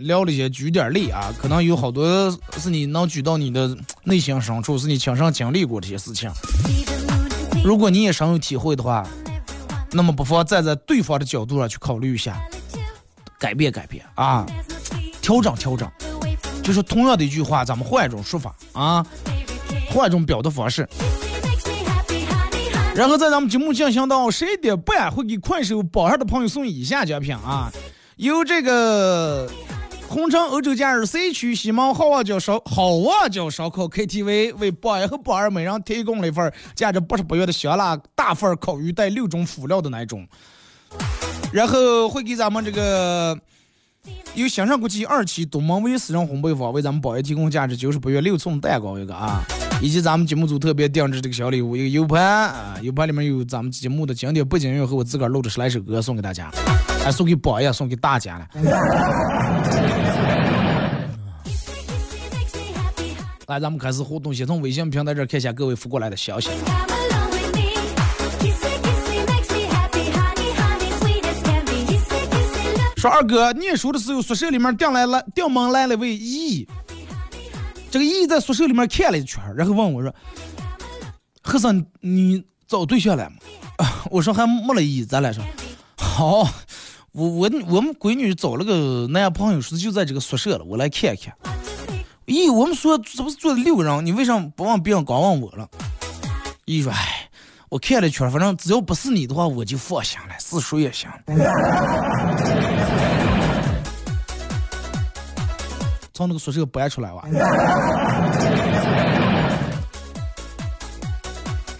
[0.00, 6.30] 聊了一些举点例啊，可能有好多是你能举到你的内心深处，是你亲身经历过这些事情。
[7.64, 9.06] 如果你也深有体会的话，
[9.92, 12.40] 那么不妨站在对方的角度上去考虑一下，
[13.38, 14.46] 改变改变啊，
[15.22, 15.88] 调整调整。
[16.62, 19.06] 就是同样的一句话，咱们换一种说法啊。
[19.92, 20.88] 换一种表达方式，
[22.94, 27.72] 然后在咱们节目进行到十一点半，会给快手榜上的朋友送以下奖品啊，
[28.14, 29.50] 由这个
[30.10, 40.26] 红城欧洲假日 C 区西门好望角烧好望角烧烤 KTV 为榜一和榜二每人提供了一份价值八十八元的香辣大份烤鱼带六种辅料的那种，
[41.52, 43.38] 然后会给咱们这个。
[44.34, 49.42] 由新上国际二期东门威私人烘焙坊为咱们榜一提供价值九十八元六寸蛋糕一个啊，
[49.82, 56.50] 以及咱们节目组特别定制这个小礼物一个 U 盘啊，U 盘里面有咱们节目的经典背景音乐和我自个儿录的十来首歌送给大家，
[57.04, 58.48] 还送给榜爷，送给大家了。
[63.46, 66.48] 来，咱们开始互动，先从微信平台这看一下各位发过来的消息。
[72.96, 76.68] 说二哥，念书的时候宿舍里面订来了订门来了位姨，
[77.90, 80.14] 这个姨在宿舍里面看了一圈，然后问我说
[81.42, 83.36] ：“和尚，你找对象了吗？”
[84.12, 85.42] 我说还没了姨，咱俩说
[85.96, 86.46] 好，
[87.12, 91.34] 我我我们闺女找了个男朋友，说就在这个宿舍了，我来看一看。
[92.26, 95.68] 咦，我们说这不是坐了六个人，你为什么不问别人，光问我了？
[96.66, 97.16] 姨说：“哎。”
[97.70, 101.08] 我看了一圈，反正只要不是你的话，我就放心了，是谁也行。
[106.12, 107.24] 从那个宿舍搬出来哇！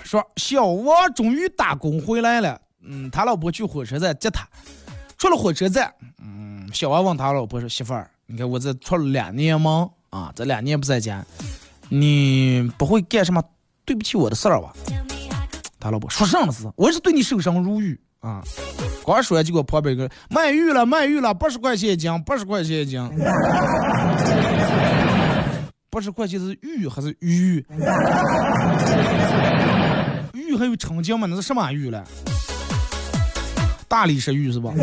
[0.04, 4.46] 说小王终于打工回来了，嗯，他老婆去火车站接他。
[5.20, 11.22] 出了火车站，嗯，小王问他老婆说：“媳妇儿，你看我这出了两年门啊，这两年不在家，
[11.90, 13.42] 你不会干什么
[13.84, 14.72] 对不起我的事儿吧？”
[15.78, 18.42] 他老婆说上了是，我是对你守身如玉啊！
[19.04, 22.98] 刚说完就给我旁边一个卖玉了，卖玉了，八十块钱一斤，八十块钱一斤。
[25.90, 27.62] 八十块钱是玉还是玉？
[30.32, 31.26] 玉还有称斤吗？
[31.28, 32.02] 那是什么玉了？
[33.90, 34.70] 大理石玉是吧？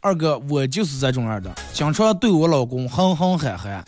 [0.00, 3.84] 二哥，我就是这种样的，经常对我老公哼哼喊喊。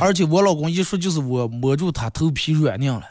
[0.00, 3.02] 而且我老公一说就是我摸住他头皮软硬了。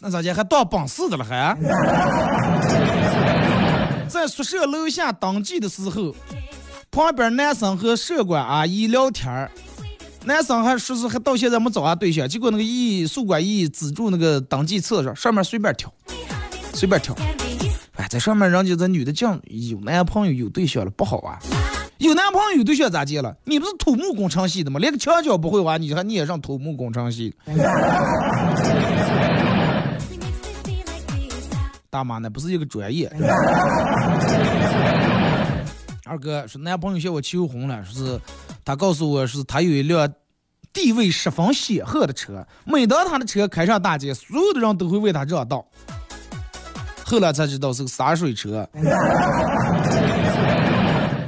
[0.00, 1.56] 那咋的还当帮事的了还？
[4.08, 6.12] 在宿舍楼下登记的时候，
[6.90, 9.48] 旁边男生和舍管阿姨聊天儿，
[10.28, 15.90] 男生还说是还到现在没找下对象，结果那个一宿管一指住那个登记册上，上面随便挑，
[16.74, 17.16] 随便挑。
[17.96, 21.38] 哎，在上面人家这女的讲有男朋友有对象了，不好啊。
[21.96, 23.34] 有男朋友有对象咋接了？
[23.44, 24.78] 你不是土木工程系的吗？
[24.78, 27.34] 连个墙角不会挖，你还你也上土木工程系？
[31.88, 33.10] 大妈那不是一个专业。
[36.08, 38.18] 二哥说男朋友向我求婚了，说是
[38.64, 40.10] 他告诉我是他有一辆
[40.72, 45.66] 地位十分显赫的车，每当他的车开上大街，所有的人都会为他让道。
[47.04, 48.66] 后来才知道是个洒水车。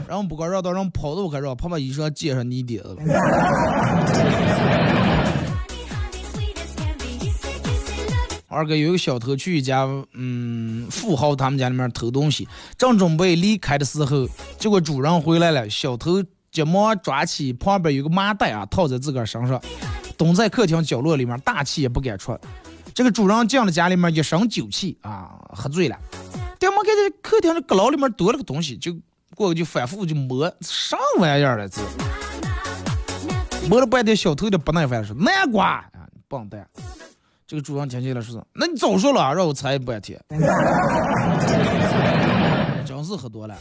[0.08, 3.02] 然后不光绕道，让跑都不敢绕，怕把衣裳溅上泥点子了。
[8.50, 19.62] 二哥有一个小偷去一家嗯富豪他们家里面偷东西，正准备离开的时候，结果主人回来了，小偷急忙抓起旁边有个麻袋啊套在自个儿身上，
[20.18, 22.36] 蹲在客厅角落里面，大气也不敢出。
[22.92, 25.96] 这个主人进了家里面，一身酒气啊，喝醉了，
[26.58, 28.94] 爹妈看见客厅的阁楼里面多了个东西，就。
[29.36, 31.80] 过去就反复就摸啥玩意儿了这，
[33.70, 36.68] 摸了半天，小偷有点不耐烦说：“南瓜啊，笨蛋！”
[37.50, 40.16] 这个主人听见了说：“那你早说了，让我猜半天。”
[42.86, 43.56] 真是喝多了。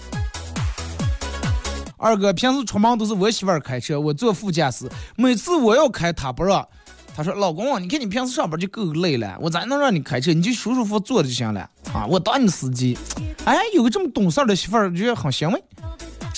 [1.97, 4.88] 二哥平时出门都是我媳妇儿开车，我坐副驾驶。
[5.15, 6.63] 每次我要开，他不让。
[7.15, 10.32] 他说：“老公，你看你平时上班就够累了，我咋能让你开车？
[10.34, 12.06] 你就舒舒服服坐就行了啊！
[12.08, 12.95] 我当你司机。
[13.45, 15.63] 哎，有个这么懂事的媳妇儿，觉得很欣慰。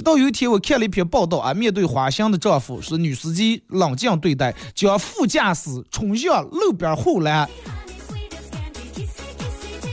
[0.02, 7.48] 直到有一天，我看了一篇报道啊，面对花心的丈夫，是女司机冷静对待，将副驾驶冲向路边护栏。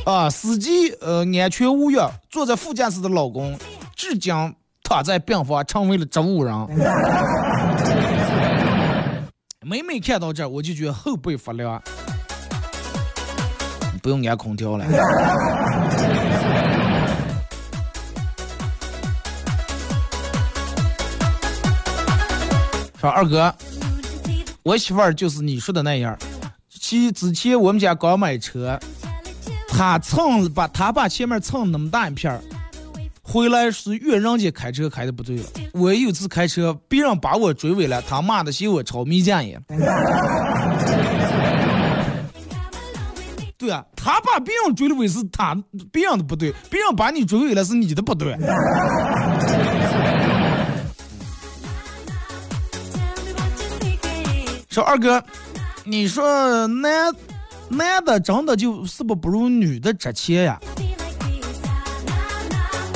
[0.06, 3.54] 啊，司机呃安全无恙，坐在副驾驶的老公
[3.94, 4.32] 至今
[4.82, 6.56] 躺在病房，成为了植物人。
[9.60, 11.82] 每每看到这，我就觉得后背发凉，
[14.02, 14.86] 不用安空调了。
[23.00, 23.54] 说二哥，
[24.64, 26.18] 我媳妇儿就是你说的那样。
[26.68, 28.76] 其之前我们家刚买车，
[29.68, 32.40] 他蹭把他把前面蹭那么大一片儿，
[33.22, 35.44] 回来是怨人家开车开的不对了。
[35.72, 39.60] 我有次开车，别人把我追尾了，他骂的嫌我超迷奸也。
[43.56, 45.56] 对啊，他把别人追了尾是他
[45.92, 48.36] 别人的不对，别人把你追尾了是你的不对。
[54.78, 55.20] 说二哥，
[55.82, 57.12] 你说男
[57.68, 60.56] 男的真的就是不不如女的值钱呀？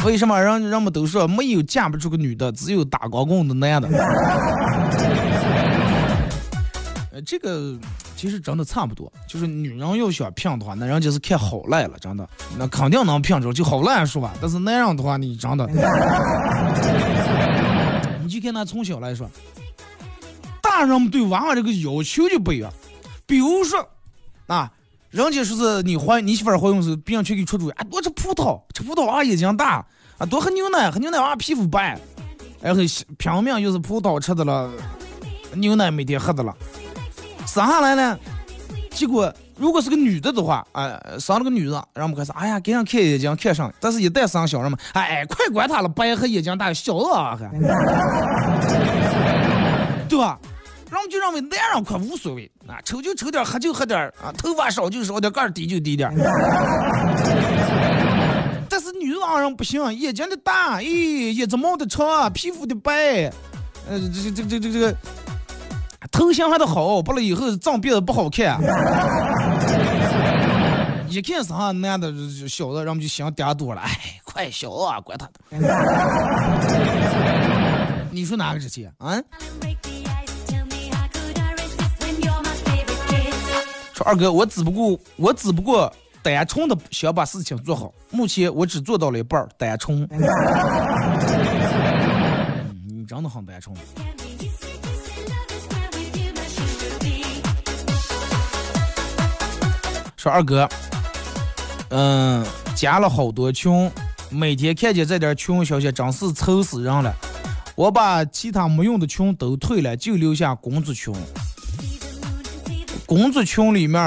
[0.05, 3.89] 为什么人人们都说没有嫁不出个女的，只有打光棍的男的？
[7.11, 7.77] 呃，这个
[8.15, 12.25] 其实真的差不多，就是女人要想骗的话，那人家是看好赖了，真的，
[12.57, 14.33] 那肯定能骗着，就好赖是吧。
[14.41, 15.67] 但是男人的话， 你真的，
[18.23, 19.29] 你就看他从小来说。
[20.73, 22.73] 大人们对娃娃这个要求就不一样，
[23.27, 23.87] 比如说，
[24.47, 24.73] 啊，
[25.11, 29.85] 人家说是你怀你媳妇儿怀孕时，别人去给出主意，啊，多吃葡萄，吃葡萄娃眼睛大，
[30.17, 32.01] 啊，多喝牛奶，喝牛奶娃皮肤白，
[32.63, 32.81] 然后
[33.19, 34.71] 拼命又是葡萄吃的了，
[35.53, 36.57] 牛奶每天喝的了，
[37.47, 38.19] 生下来呢，
[38.93, 47.47] 结果如果是个女的的话，哎，生了个女的，然后我们开始，哎呀，给人看眼睛看上，但是一旦生小人嘛，哎，快管他了，白和眼睛大，小啊还，
[50.09, 50.39] 对吧？
[50.93, 56.13] 人们就认为男人快无所谓啊，抽就抽点，喝就喝点啊，头发少就少点，个儿低就低点。
[58.69, 63.33] 但是女娃人不行，眼睛的大，咦，眼睫毛的长，皮肤的白，
[63.89, 64.95] 呃，这这这这这个
[66.11, 68.61] 头型还得好，不了以后长辫子不好看。
[71.09, 72.13] 一看上男的
[72.47, 75.33] 小的，人们就想点多了，哎，快小啊，管他的。
[78.13, 79.19] 你说哪个值钱啊？
[83.95, 90.09] 说二哥，我只不过我只不过单纯的想把事情做好，目前我只做到了一半儿，单纯。
[92.89, 93.77] 你真的很单纯。
[100.17, 100.69] 说二哥，
[101.91, 103.91] 嗯，加了好多群，
[104.31, 107.15] 每天看见这点群消息，真是愁死人了。
[107.75, 111.13] 我把其他没用的群都退了，就留下工作群。
[113.13, 114.01] 工作群里面，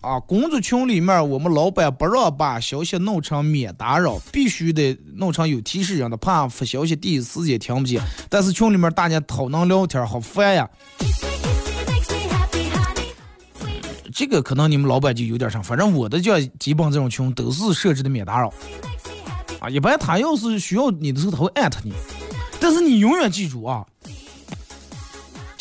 [0.00, 8.02] 啊，工作群里面，我们老板不让把消息弄成免打扰，必须得弄成有提示样的，怕发消息第一时间听不见。
[8.28, 10.68] 但是群里面大家讨能聊天，好烦呀。
[14.12, 18.52] 这个可能你们老板就有点上，反正我的叫基本这种群都是设置的免打扰。
[19.60, 21.92] 啊，一般他要是需要你的时候，他会艾特你，
[22.58, 23.86] 但是你永远记住啊，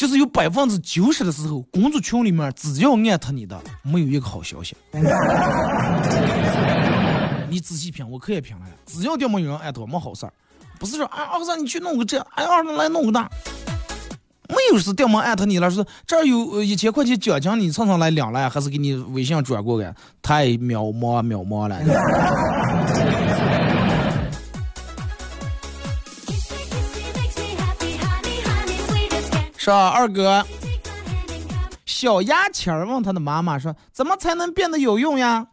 [0.01, 4.75] 就是有百分之九十的时候，工作群里面只要艾特你的，没有一个好消息。
[7.47, 10.33] 你仔细品，我可以品了，只要掉没有人艾特，没好事儿。
[10.79, 13.29] 不是说啊，二哥你去弄个这，哎二哥来弄个那，
[14.49, 19.93] 没有是掉门艾特你了，是这儿有一千块钱奖金，你蹭蹭来两了，还是给你微信转过来？
[20.19, 21.77] 太渺茫渺茫了。
[29.61, 30.43] 说，二哥，
[31.85, 35.45] 小牙签儿问他的妈妈说：“怎么才能变得有用呀？”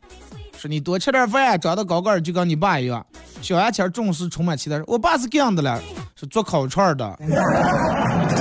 [0.56, 3.04] 说你多吃点饭，长得高个儿就跟你爸一样。
[3.42, 5.78] 小牙签儿重视充满期待，我爸是这样的了，
[6.16, 7.18] 是做烤串儿的，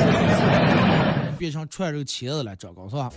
[1.38, 3.12] 变成串肉茄子了，长高是吧？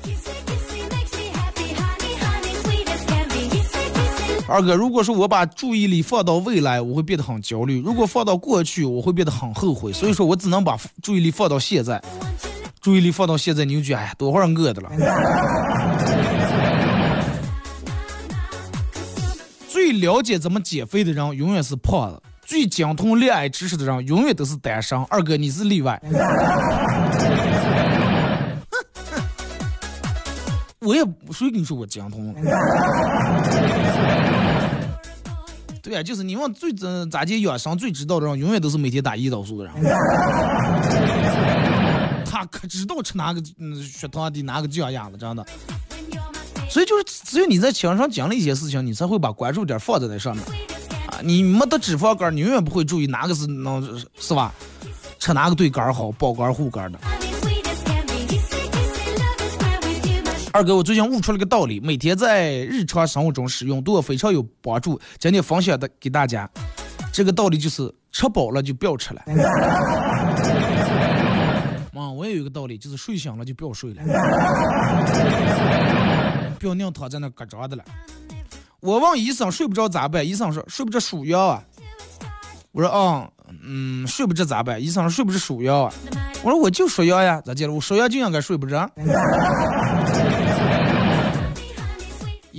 [4.51, 9.93] 二哥，如果说我把注意力放到未来，我会变得很焦虑；如果放到过去，我会变得很后悔。
[9.93, 12.03] 所以说我只能把注意力放到现在。
[12.81, 14.91] 注意力放到现在，你就觉得哎呀，多会儿饿的了。
[19.69, 24.99] 最了解怎么减肥的人，永远是胖子；最精通恋爱知识的人，永远都是单身。
[25.11, 26.03] 二哥，你是例外。
[30.91, 32.35] 我也谁跟你说我精通？
[35.81, 39.73] 对呀，就是你问最怎咋地养生最知道的人，永远都是每天打胰岛素的人。
[42.27, 45.47] 他可知道吃哪个嗯血糖低哪个降压了，真的。
[46.69, 50.45] 所以就是只有你在墙上讲了一些事情，你才会把关注点放在那上面
[51.07, 51.21] 啊。
[51.23, 53.81] 你没得脂肪肝，你永远不会注意哪个是能
[54.19, 54.53] 是吧？
[55.21, 56.99] 吃哪个对肝好，保肝护肝的。
[60.53, 65.01] 二哥，我最近悟出了个道理，每天在日常生活中使用对我非常有帮助。
[65.19, 66.51] 今天分享的给大家，
[67.13, 69.23] 这个道理就是吃饱了就不要吃了。
[71.95, 74.03] 啊，我也有个道理，就是睡醒了就不要睡了，
[76.59, 77.85] 不要硬躺在那搁着的了。
[78.81, 80.27] 我问医生睡不着咋办？
[80.27, 81.63] 医生说睡不着属羊啊。
[82.73, 83.29] 我说啊，
[83.63, 84.83] 嗯，睡不着咋办？
[84.83, 85.93] 医生说睡不着属羊啊。
[86.43, 87.73] 我说我就属羊呀，咋的了？
[87.73, 88.91] 我属羊就应该睡不着。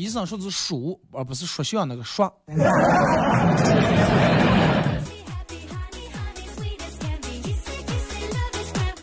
[0.01, 2.25] 医生说是属，而不是说像那个说。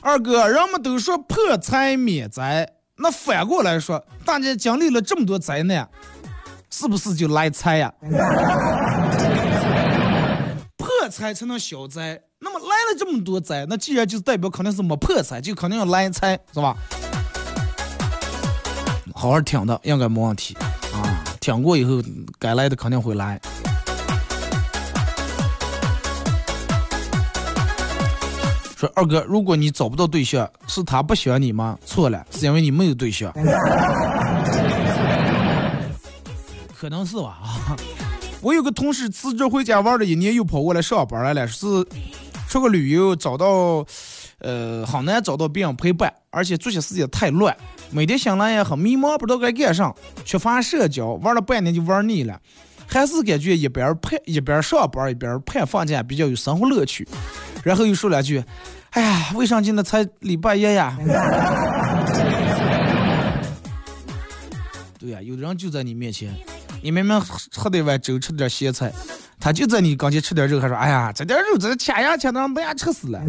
[0.01, 5.89] 二哥，人们都说破财免灾，那反过来说，大家经历了这么多灾难，
[6.69, 7.95] 是不是就来财呀？
[10.77, 16.77] 破财才能消灾，那么来了这么多灾，那既然就代表肯定是没破财，就肯定要来财，是吧？
[19.15, 20.57] 好好听的，应该没问题
[21.39, 21.41] 啊。
[21.41, 22.03] 听过以后，
[22.39, 23.41] 该来的肯定会来。
[28.77, 31.77] 说二哥，如果你找不到对象，是他不喜欢你吗？
[31.85, 33.33] 错了，是因为你没有对象。
[36.79, 37.77] 可能是吧啊！
[38.41, 41.67] 我有个同事辞职回家玩了一年，又跑过来上班来了，是
[42.49, 43.85] 出个旅游找到，
[44.39, 47.57] 呃，很难找到别人陪伴，而且作息时间太乱，
[47.91, 49.93] 每天醒来也很迷茫，不知道该干啥，
[50.25, 52.39] 缺乏社交，玩了半年就玩腻了，
[52.87, 57.09] 还是感觉一边盼一边上班一边盼放假比较有生活乐趣。
[57.65, 58.45] 然后又说两句
[58.91, 60.97] ：“哎呀，为啥今天才礼拜一呀？”
[64.99, 66.31] 对呀，有的人就在你面前，
[66.83, 67.21] 你明明
[67.55, 68.93] 喝点碗粥，吃点咸菜，
[69.41, 73.21] 他就在你刚前吃点肉，还说：“哎呀，这点肉这掐牙掐的让大家吃死了。”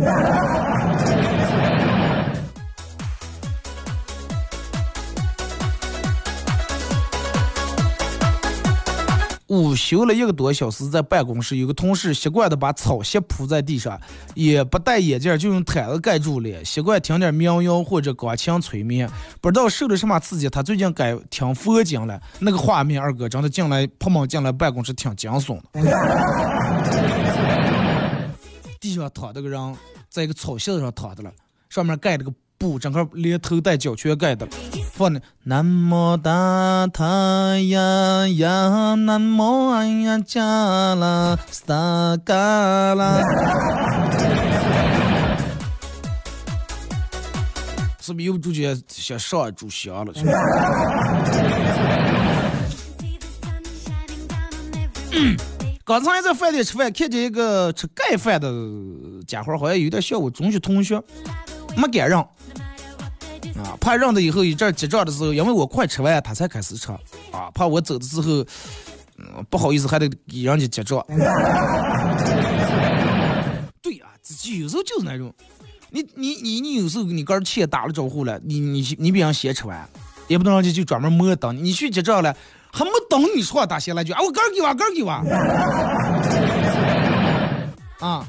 [9.50, 14.00] 午休了一个多小时，在办公室，有个同事习惯的把草席铺在地上，
[14.36, 19.10] 也不戴眼镜，就用毯子盖住脸，习惯听点民谣或者钢琴催眠。
[19.41, 22.22] 不知道受了什么刺激，他最近改听佛经了。
[22.39, 25.82] 那个画面，二哥真的进来，砰砰进来办公室，挺惊悚的。
[28.80, 29.76] 地上躺着个人，
[30.10, 31.32] 在一个草席子上躺着了，
[31.70, 34.45] 上面盖了个布，整个连头带脚全盖的。
[34.91, 37.05] 放的南无大太
[37.70, 40.43] 呀呀，南无阿呀加
[40.95, 43.22] 拉萨嘎拉。
[48.01, 50.12] 是不是又主角想上炷香了？
[55.86, 58.51] 刚才在饭店吃饭，看见一个吃盖饭的
[59.26, 61.01] 家伙，好像有点像我中学同学，
[61.78, 62.28] 没敢让
[63.64, 66.91] 啊，怕让他以后一阵结账的时候，因为我快吃完，他才开始吃
[67.32, 68.43] 啊，怕我走的时候，
[69.18, 71.05] 嗯，不好意思还得给人家结账。
[73.82, 75.34] 对啊，自己有时候就是那种，
[75.89, 79.88] 你你你你有时候你跟钱打了招呼了，你你你比人先吃完，
[80.28, 82.36] 也不能让人家就专门摸等你，你去结账了。
[82.72, 84.22] 还没等你说，他先来句啊！
[84.22, 85.10] 我哥给我，哥给我。
[87.99, 88.24] 啊！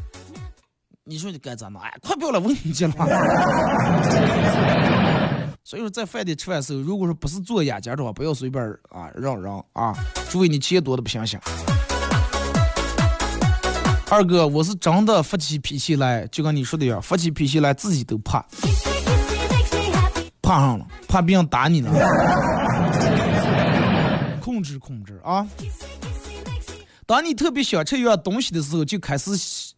[1.11, 1.82] 你说你该咋弄？
[1.82, 2.94] 哎，快不要来问你去了。
[5.64, 9.92] 所以说，在饭店吃饭的时候，如果说不是做眼尖的话，不要随便啊让让啊，
[10.28, 11.36] 除非你钱多的不行行。
[14.08, 18.46] 二哥，我是真的发起脾气来，就跟你说的一样，发起脾气来自己都怕，
[20.40, 21.90] 怕上了，怕别人打你呢。
[24.40, 25.44] 控制控制啊！
[27.04, 29.69] 当你特别想吃一样东西的时候，就开始，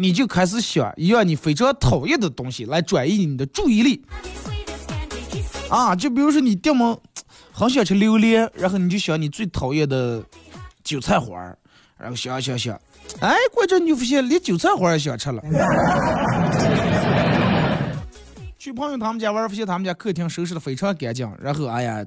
[0.00, 4.02] 你就开始想一样你非常讨厌的东西来转移你的注意力。
[5.68, 6.98] 啊，就比如说你这么
[7.52, 10.24] 很想吃榴莲，然后你就想你最讨厌的
[10.82, 11.58] 韭菜花儿，
[11.98, 12.80] 然后想想想，
[13.20, 15.42] 哎，过阵你发现连韭菜花也想吃了。
[18.58, 22.02] 去朋友他们家玩儿，发现他们家客厅收拾的非常干净，然后哎呀。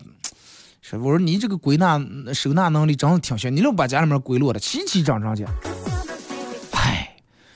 [0.85, 1.97] 是我说你这个归纳
[2.33, 5.47] 收纳能力真是挺行，你能把家里面归落的齐齐整整的。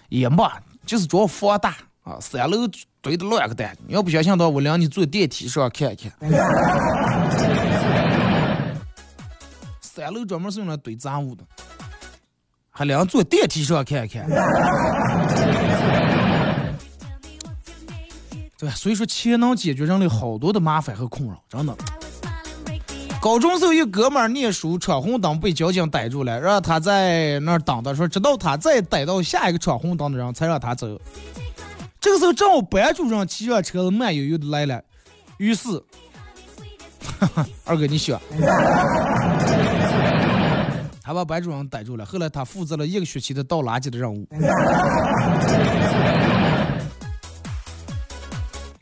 [0.10, 0.54] 也嘛，
[0.86, 2.68] 就是主要放大啊，三楼
[3.02, 3.78] 堆的乱个蛋。
[3.86, 6.12] 你要不相信的话，我领你坐电梯上看一看。
[9.82, 11.44] 三楼专门是用来堆杂物的，
[12.70, 14.28] 还领坐电梯上看一看。
[18.60, 21.76] 对，所以说钱能解决人类好多的麻烦和困扰，真的。
[23.28, 30.88] 高中时候，一哥们儿念书闯红灯被交警逮住了，让他在那儿等着，说直到他再逮到下一个闯红灯的人才让他走。
[32.00, 34.82] 这个时候正好班主任骑着车子慢悠悠的来了，
[35.40, 35.68] 于是，
[37.68, 38.18] 二哥你选，
[41.04, 42.06] 他把班主任逮住了。
[42.06, 44.26] 后来他负责了一个学期的倒垃圾的任务。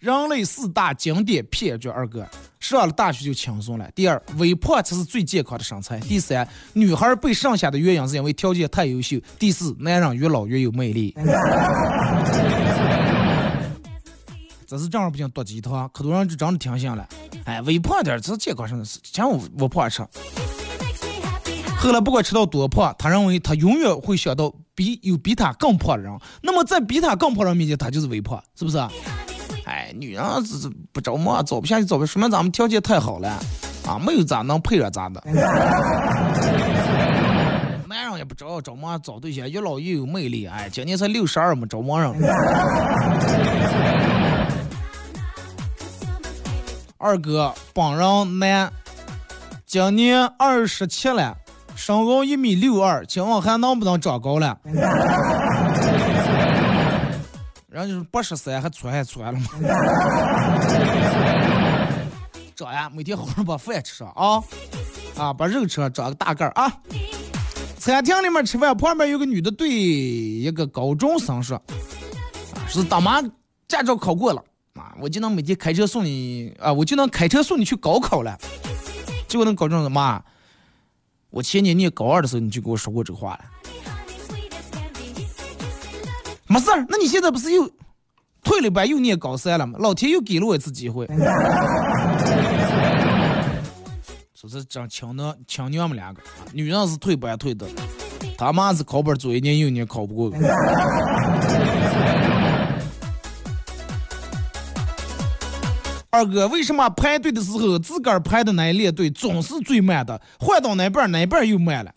[0.05, 2.23] 人类四大经典骗局，二哥。
[2.59, 3.89] 上了大学就轻松了。
[3.95, 5.99] 第二，微胖才是最健康的身材。
[6.01, 9.17] 第三，女孩被剩下的原因是因为条件太优秀。
[9.39, 11.15] 第四，男人越老越有魅力。
[14.67, 17.07] 这是正儿八经毒鸡汤，可多人就真的听信了。
[17.45, 20.05] 哎，微胖点这是健康上的事，千万不胖吃。
[21.79, 26.15] 后来不管吃到多胖，他认为他永远会想到比有比他更胖的人。
[26.43, 28.77] 那么在比他更胖的人面前，他就是微胖，是不是？
[29.75, 33.27] 哎，女人这这不着嘛，找不下去找不，说明咱们条件太好了
[33.85, 35.21] 啊，没有咋能配上咋的。
[37.85, 40.47] 男人也不着找嘛找对象，越老越有魅力。
[40.47, 42.13] 哎，今年才六十二嘛，找嘛人？
[46.97, 48.71] 二哥，本人男，
[49.65, 51.35] 今年二十七了，
[51.75, 54.57] 身高一米六二，今晚还能不能长高了？
[57.75, 59.47] 人家说八十三还穿还穿了吗？
[62.55, 64.41] 长呀，每天好好把饭吃上啊
[65.17, 66.71] 啊，把肉吃上，长个大个儿啊。
[67.77, 71.61] 餐厅里面吃饭，旁边有个女的对一个高中生说
[72.65, 73.21] ：“是大妈
[73.67, 74.41] 驾照考过了
[74.75, 78.37] 啊，我就能每天开车送你啊，我就能开车送你去高考了。”
[79.27, 80.23] 结果那高中生妈，
[81.29, 83.39] 我前年念高二的时候你就跟我说过这个话了。
[86.55, 87.69] 没事儿，那你现在不是又
[88.41, 89.77] 退了班又念高三了吗？
[89.81, 91.05] 老天又给了我一次机会。
[94.33, 96.21] 说是真亲的亲娘们两个，
[96.53, 97.67] 女人是退班退的，
[98.37, 100.31] 他妈是考本左一年右一年考不过。
[106.09, 110.21] 二哥，为什么排队的时候自个儿排的那一列队总是最慢的？
[110.39, 111.91] 换到哪半哪半又慢了？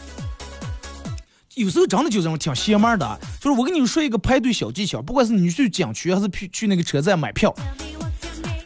[1.58, 7.52] 有时候真的就这种挺邪门的，就是我跟你们说一个排队小技巧，不管是你去景区还是去去那个车站买票，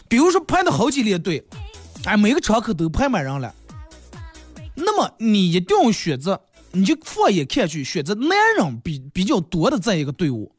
[0.08, 1.42] 比如说排的好几列队，
[2.04, 3.54] 哎，每个窗口都排满人了，
[4.74, 6.38] 那么你一定要选择，
[6.72, 10.52] 你就放眼看去，选择男人比比较多的这一个队伍，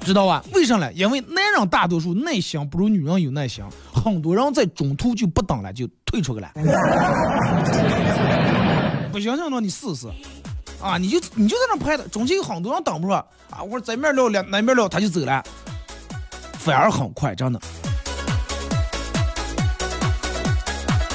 [0.00, 0.44] 知道吧？
[0.52, 0.92] 为啥呢？
[0.94, 6.50] 因为男人大多数耐心不如女人有耐心，很多人在中途就不等了，就退出去了。
[9.12, 10.08] 不相信，那你试试。
[10.80, 10.96] 啊！
[10.98, 13.24] 你就你就在那拍的，中间有很多人挡不住啊！
[13.62, 15.42] 我说咱面聊两，那面聊他就走了，
[16.52, 17.60] 反而很快，真的。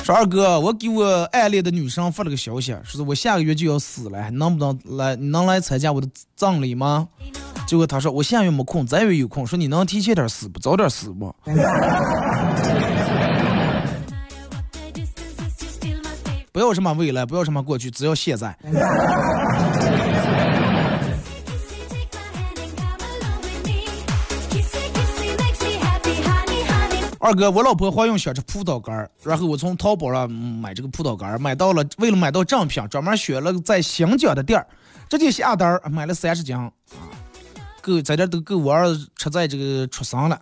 [0.04, 5.16] 说二哥，我给我暗恋的女生发了个消息，说我下个月就要死了，能不能来？
[5.16, 7.08] 能来参加我的葬礼吗？
[7.66, 9.48] 结果他说我下月没空，再月有空。
[9.48, 10.60] 说你能提前点死不？
[10.60, 11.34] 早点死不？
[16.52, 18.56] 不要什么未来，不要什么过去，只要现在。
[27.24, 34.68] 二哥，我老婆怀孕想吃葡萄干儿，然后我从淘宝上买这个葡萄干儿，买到了，为了买到正品，专门选了在新疆的店儿，
[35.08, 36.70] 直接下单儿买了三十斤，啊，
[37.82, 40.38] 够在这都够我儿子吃在这个出生了。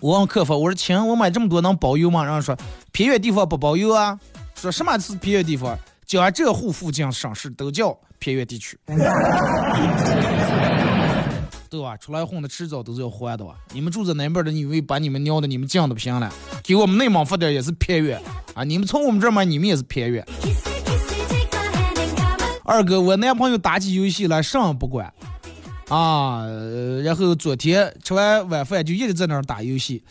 [0.00, 2.24] 我问客服，我说亲，我买这么多能包邮吗？
[2.24, 2.56] 然后说
[2.92, 4.16] 偏远地方不包邮啊。
[4.54, 5.76] 说什么是偏远地方？
[6.06, 8.78] 江浙沪附近省市都叫偏远地区。
[11.74, 11.96] 对吧？
[11.96, 13.56] 出来混的迟早都是要还的吧？
[13.72, 16.32] 你们住在南边的，你以为把你们尿的你们犟的不行了？
[16.62, 18.22] 给我们内蒙发点也是偏远
[18.54, 18.62] 啊！
[18.62, 20.24] 你们从我们这儿买，你们也是偏远。
[22.62, 25.12] 二哥，我男朋友打起游戏来什么不管
[25.88, 26.46] 啊，
[27.02, 30.04] 然后昨天吃完晚饭就一直在那儿打游戏，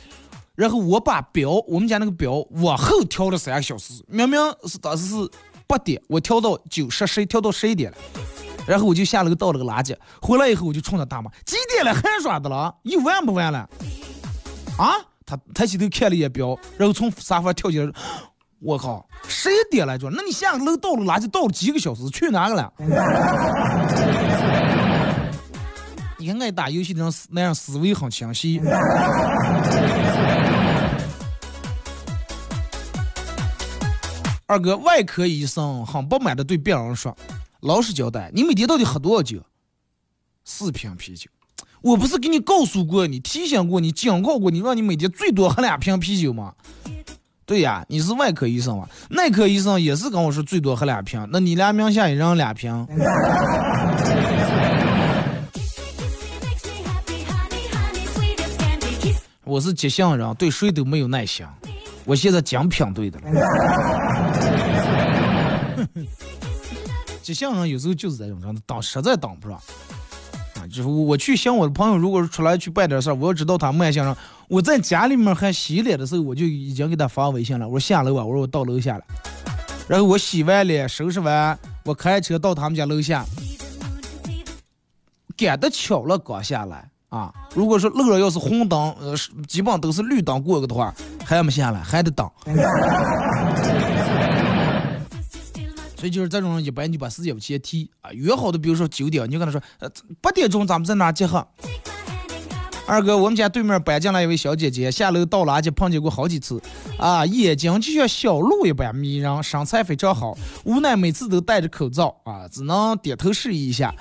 [0.56, 4.38] 然后我把表，我们家那个表往后调了三个小时，明明
[4.68, 5.16] 是当时是
[5.66, 7.98] 八点，我调到九十十，调到十一点了。
[8.66, 12.74] 然后我就下楼倒了个垃圾，回来以后我就冲他大骂：“几点了还耍的了？
[12.84, 13.70] 有完不完了？”
[14.78, 14.96] 啊！
[15.26, 17.92] 他抬起头看了一眼表，然后从沙发跳起来
[18.60, 20.10] ：“我靠，十一点了就？
[20.10, 22.10] 那你下楼倒了垃圾倒了几个小时？
[22.10, 22.74] 去哪个了？”
[26.18, 28.62] 你看爱打游戏的人那样思维很清晰。
[34.46, 37.16] 二哥，外科医生很不满的对病人说。
[37.64, 39.40] 老实交代，你每天到底喝多少酒？
[40.44, 41.32] 四瓶啤酒。
[41.82, 46.54] 我不是给你告诉过你、提醒过你、警告过你，让你每天最多喝两瓶啤酒吗？
[47.46, 48.86] 对呀，你是外科医生嘛？
[49.10, 51.26] 内科医生也是跟我说最多喝两瓶。
[51.32, 52.86] 那你俩名下一人两瓶。
[59.46, 61.46] 我是急性人，对谁都没有耐心。
[62.04, 63.28] 我现在精品队的了。
[67.24, 69.58] 急性人有时候就是这种，真的挡实在挡不上
[70.58, 70.68] 啊！
[70.68, 74.16] 就是我去想我的朋友，如果出来去办点事儿，我要知道他慢性上，
[74.50, 77.66] 我在家里面还洗脸的时候，我就已经给他发微信了。
[77.66, 79.04] 我说下楼吧，我说我到楼下了。
[79.88, 83.26] 然后我洗完脸，收拾完，我开车到他们家楼下，
[85.38, 87.34] 赶得巧了，刚下来啊！
[87.56, 89.16] 如果说路上要是红灯，呃，
[89.48, 90.94] 基本都是绿灯过个的话，
[91.26, 92.30] 还没下来，还得等。
[96.04, 98.12] 所以就是这种人，一般就把时间往前提啊。
[98.12, 99.90] 约好的，比如说九点，你就跟他说，呃，
[100.20, 101.48] 八点钟咱们在哪集合？
[102.86, 106.62] 二哥，我们家对面搬进来一位小姐姐，下楼倒垃圾碰见过好几次，
[106.98, 113.96] 啊，眼睛就像小鹿一般迷人，身材非常好，无奈每次都戴着口罩啊，只能点头示意一下。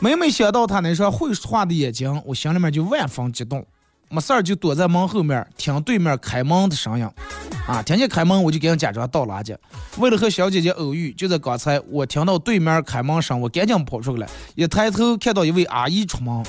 [0.00, 3.62] 每每想到她那双会说话的眼睛，我心里面就万分激动。
[4.08, 7.04] 没事儿就躲在门后面听对面开门的声音，
[7.66, 9.56] 啊，听见开门我就给人假装倒垃圾。
[9.98, 16.44] 为了和小姐姐偶遇，就在刚才，我听到对面开门声，我赶紧跑出来，一抬头看到一位阿姨出门，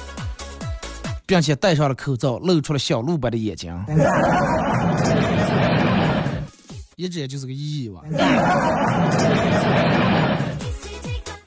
[1.26, 3.74] 并且戴上了口罩，露出了小鹿般的眼睛，
[6.96, 8.02] 一直也就是个意义吧。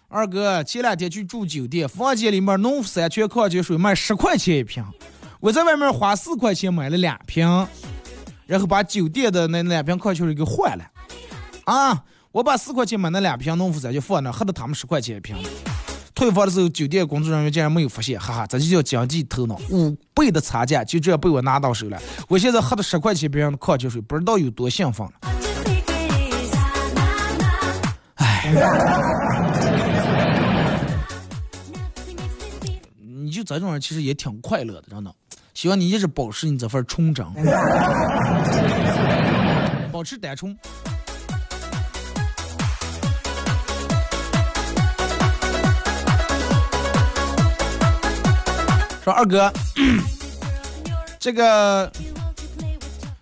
[0.08, 4.82] 二哥，前两天去住酒店，房间里面农夫山泉矿泉水卖十块钱一瓶。
[5.40, 7.46] 我在外面花四块钱买了两瓶，
[8.46, 10.84] 然后把酒店的那两瓶矿泉水给换了，
[11.64, 12.04] 啊！
[12.32, 15.36] 我把四块钱买那两瓶农夫山泉放那，喝的他们十块钱一瓶。
[16.12, 21.96] 退房的时候，酒店工作人员竟然没有发现，哈哈，这就叫经济头脑，五倍的差价就这样被我拿到手了。
[22.26, 25.12] 我现在喝的十块钱一瓶的矿泉水，不知道有多兴奋了。
[28.16, 28.52] 哎，
[32.98, 35.14] 你就这种人其实也挺快乐的，真的。
[35.58, 37.26] 希望你一直保持你这份冲真，
[39.90, 40.56] 保持单冲。
[49.02, 49.52] 说二哥，
[51.18, 51.90] 这个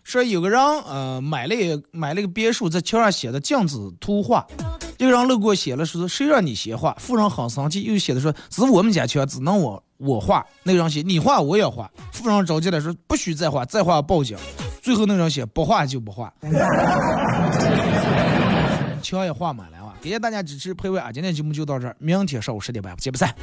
[0.05, 1.55] 说有个人呃买了
[1.91, 4.47] 买了个别墅，在墙上写的酱紫图画，
[4.99, 6.95] 有人路过写了说谁让你写画？
[6.99, 9.83] 富人很生气，又写的说是我们家墙，只能我。
[9.99, 14.37] 我画，那个人写你画我也画，富人着急了说不许再画，再画报警。
[14.83, 16.31] 最后那个人写不画就不画，
[19.01, 19.95] 墙也画满了啊！
[20.03, 21.11] 感谢大家支持陪伴啊！
[21.11, 23.35] 今天节目就到这儿，明天上午十点半不见不散。